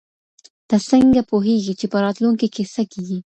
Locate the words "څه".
2.73-2.81